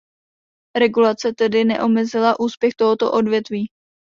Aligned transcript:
Regulace 0.77 1.33
tedy 1.33 1.65
neomezila 1.65 2.39
úspěch 2.39 2.73
tohoto 2.75 3.11
odvětví. 3.11 3.67